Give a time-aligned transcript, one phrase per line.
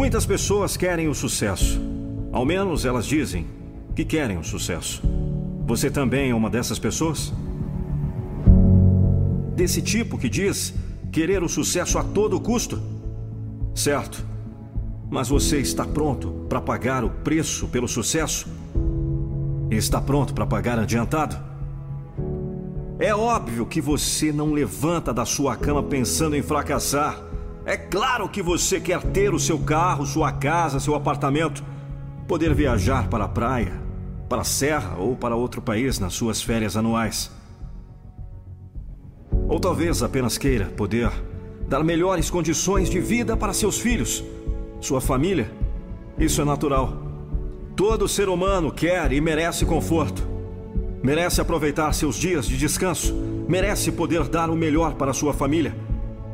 [0.00, 1.78] Muitas pessoas querem o sucesso.
[2.32, 3.46] Ao menos elas dizem
[3.94, 5.02] que querem o sucesso.
[5.66, 7.34] Você também é uma dessas pessoas?
[9.54, 10.72] Desse tipo que diz
[11.12, 12.80] querer o sucesso a todo custo?
[13.74, 14.24] Certo.
[15.10, 18.48] Mas você está pronto para pagar o preço pelo sucesso?
[19.70, 21.36] Está pronto para pagar adiantado?
[22.98, 27.29] É óbvio que você não levanta da sua cama pensando em fracassar.
[27.64, 31.62] É claro que você quer ter o seu carro, sua casa, seu apartamento,
[32.26, 33.72] poder viajar para a praia,
[34.28, 37.30] para a serra ou para outro país nas suas férias anuais.
[39.46, 41.10] Ou talvez apenas queira poder
[41.68, 44.24] dar melhores condições de vida para seus filhos,
[44.80, 45.50] sua família.
[46.18, 47.02] Isso é natural.
[47.76, 50.26] Todo ser humano quer e merece conforto.
[51.02, 53.14] Merece aproveitar seus dias de descanso.
[53.48, 55.74] Merece poder dar o melhor para sua família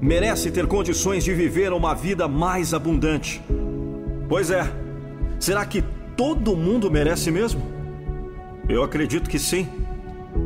[0.00, 3.42] merece ter condições de viver uma vida mais abundante.
[4.28, 4.70] Pois é,
[5.38, 5.84] será que
[6.16, 7.62] todo mundo merece mesmo?
[8.68, 9.68] Eu acredito que sim.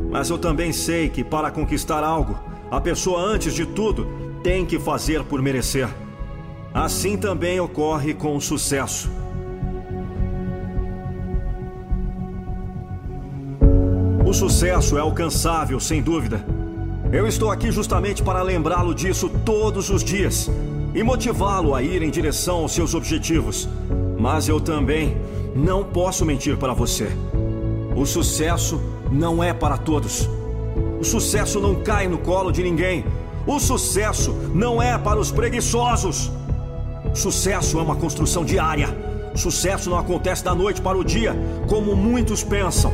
[0.09, 2.37] Mas eu também sei que para conquistar algo,
[2.71, 4.07] a pessoa, antes de tudo,
[4.43, 5.87] tem que fazer por merecer.
[6.73, 9.09] Assim também ocorre com o sucesso.
[14.25, 16.43] O sucesso é alcançável, sem dúvida.
[17.15, 20.51] Eu estou aqui justamente para lembrá-lo disso todos os dias
[20.93, 23.69] e motivá-lo a ir em direção aos seus objetivos.
[24.19, 25.15] Mas eu também
[25.55, 27.07] não posso mentir para você.
[27.95, 30.29] O sucesso não é para todos.
[30.99, 33.05] O sucesso não cai no colo de ninguém.
[33.47, 36.29] O sucesso não é para os preguiçosos.
[37.13, 38.89] Sucesso é uma construção diária.
[39.35, 41.33] Sucesso não acontece da noite para o dia,
[41.69, 42.91] como muitos pensam.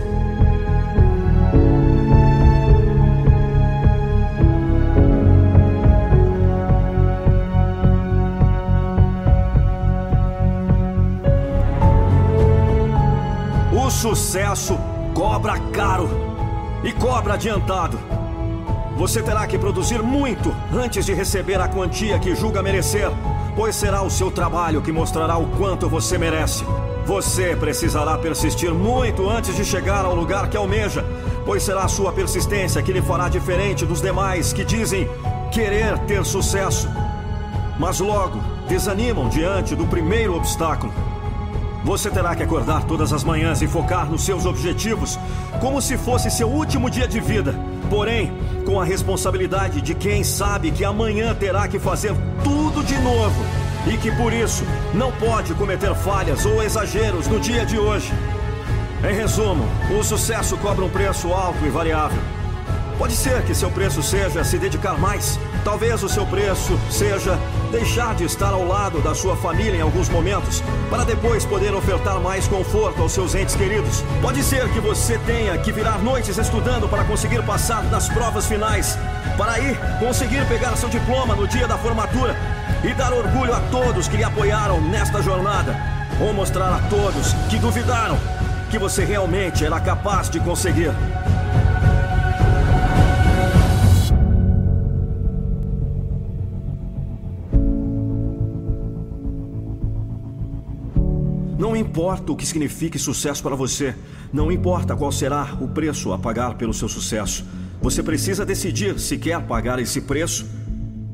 [14.02, 14.80] Sucesso
[15.14, 16.10] cobra caro
[16.84, 18.00] e cobra adiantado.
[18.98, 23.12] Você terá que produzir muito antes de receber a quantia que julga merecer,
[23.56, 26.66] pois será o seu trabalho que mostrará o quanto você merece.
[27.06, 31.06] Você precisará persistir muito antes de chegar ao lugar que almeja,
[31.46, 35.08] pois será a sua persistência que lhe fará diferente dos demais que dizem
[35.52, 36.90] querer ter sucesso,
[37.78, 41.11] mas logo desanimam diante do primeiro obstáculo.
[41.84, 45.20] Você terá que acordar todas as manhãs e focar nos seus objetivos,
[45.60, 47.56] como se fosse seu último dia de vida.
[47.90, 48.32] Porém,
[48.66, 53.44] com a responsabilidade de quem sabe que amanhã terá que fazer tudo de novo
[53.88, 58.14] e que por isso não pode cometer falhas ou exageros no dia de hoje.
[59.04, 59.66] Em resumo,
[60.00, 62.41] o sucesso cobra um preço alto e variável.
[63.02, 65.40] Pode ser que seu preço seja se dedicar mais.
[65.64, 67.36] Talvez o seu preço seja
[67.72, 72.20] deixar de estar ao lado da sua família em alguns momentos, para depois poder ofertar
[72.20, 74.04] mais conforto aos seus entes queridos.
[74.22, 78.96] Pode ser que você tenha que virar noites estudando para conseguir passar nas provas finais,
[79.36, 82.36] para aí conseguir pegar seu diploma no dia da formatura
[82.84, 85.76] e dar orgulho a todos que lhe apoiaram nesta jornada,
[86.20, 88.20] ou mostrar a todos que duvidaram
[88.70, 90.92] que você realmente era capaz de conseguir.
[101.92, 103.94] Importa o que signifique sucesso para você,
[104.32, 107.44] não importa qual será o preço a pagar pelo seu sucesso.
[107.82, 110.50] Você precisa decidir se quer pagar esse preço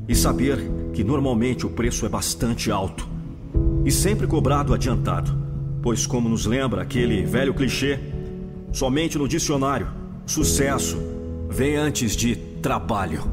[0.06, 3.08] e saber que normalmente o preço é bastante alto
[3.84, 5.36] e sempre cobrado adiantado,
[5.82, 7.98] pois, como nos lembra aquele velho clichê,
[8.72, 9.88] somente no dicionário,
[10.26, 10.96] sucesso
[11.50, 13.24] vem antes de trabalho.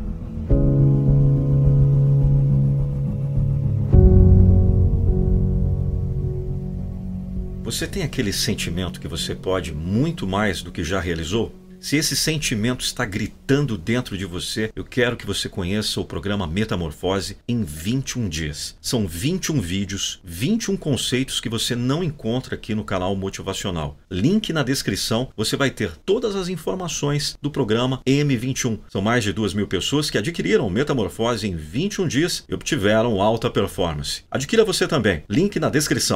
[7.65, 11.51] Você tem aquele sentimento que você pode muito mais do que já realizou?
[11.85, 16.47] Se esse sentimento está gritando dentro de você, eu quero que você conheça o programa
[16.47, 18.75] Metamorfose em 21 dias.
[18.81, 23.97] São 21 vídeos, 21 conceitos que você não encontra aqui no canal Motivacional.
[24.09, 28.79] Link na descrição, você vai ter todas as informações do programa M21.
[28.89, 33.47] São mais de 2 mil pessoas que adquiriram Metamorfose em 21 dias e obtiveram alta
[33.47, 34.23] performance.
[34.31, 35.23] Adquira você também.
[35.29, 36.13] Link na descrição.